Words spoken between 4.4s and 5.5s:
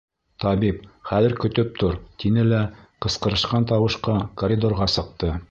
коридорға сыҡты.